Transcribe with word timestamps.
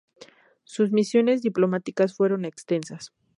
Sus 0.63 0.91
misiones 0.91 1.43
diplomáticas 1.43 2.15
fueron 2.15 2.43
extensas. 2.43 3.13